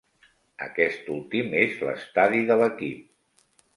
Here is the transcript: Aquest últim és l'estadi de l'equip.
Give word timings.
Aquest 0.67 1.11
últim 1.15 1.53
és 1.59 1.75
l'estadi 1.89 2.41
de 2.49 2.59
l'equip. 2.63 3.07